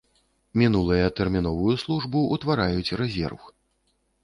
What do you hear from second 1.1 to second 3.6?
тэрміновую службу ўтвараюць рэзерв.